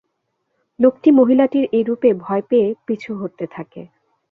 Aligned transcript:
লোকটি 0.79 1.09
মহিলাটির 1.11 1.65
এ 1.71 1.81
রূপে 1.83 2.09
ভয় 2.15 2.43
পেয়ে 2.49 2.67
পিছু 2.87 3.11
হটতে 3.15 3.45
থাকে। 3.47 3.81